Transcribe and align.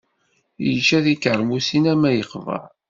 Yečča 0.65 0.99
tikermusin 1.05 1.85
armi 1.91 2.11
yeqber. 2.15 2.63